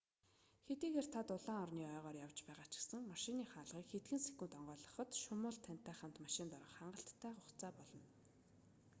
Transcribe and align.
хэдийгээр 0.67 1.07
та 1.13 1.21
дулаан 1.27 1.61
орны 1.65 1.83
ойгоор 1.95 2.17
явж 2.27 2.37
байгаа 2.47 2.67
ч 2.69 2.73
гэсэн 2.79 3.01
машины 3.13 3.43
хаалгыг 3.47 3.87
хэдхэн 3.89 4.21
секунд 4.27 4.51
онгойлгоход 4.59 5.09
шумуул 5.23 5.57
тантай 5.65 5.95
хамт 5.97 6.17
машинд 6.25 6.51
орох 6.59 6.73
хангалттай 6.79 7.33
хугацаа 7.35 7.71
болно 7.77 8.05